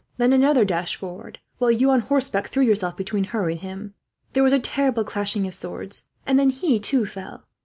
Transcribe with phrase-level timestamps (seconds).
[0.17, 3.93] Then another dashed forward; while you, on horseback, threw yourself between her and him.
[4.33, 7.45] There was a terrible clashing of swords; and then he, too, fell.